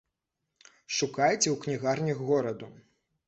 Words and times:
Шукайце 0.99 1.45
ў 1.51 1.57
кнігарнях 1.65 2.25
гораду. 2.31 2.73